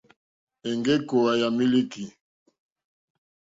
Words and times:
Èŋɡé 0.69 0.93
kòòwà 1.07 1.31
yà 1.41 1.47
mílíkì. 1.57 2.03